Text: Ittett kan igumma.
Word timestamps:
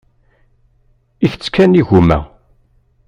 Ittett 1.25 1.51
kan 1.55 1.73
igumma. 1.81 2.19